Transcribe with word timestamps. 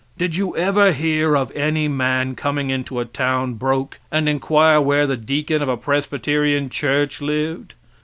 Did 0.17 0.35
you 0.35 0.57
ever 0.57 0.93
hear 0.93 1.35
of 1.37 1.51
any 1.51 1.87
man 1.87 2.33
coming 2.33 2.71
into 2.71 2.99
a 2.99 3.05
town 3.05 3.53
broke 3.53 3.99
and 4.11 4.27
inquire 4.27 4.81
where 4.81 5.05
the 5.05 5.15
deacon 5.15 5.61
of 5.61 5.69
a 5.69 5.77
Presbyterian 5.77 6.69
church 6.71 7.21
lived? 7.21 7.75